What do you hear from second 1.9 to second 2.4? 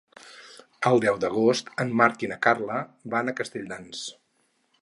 Marc i na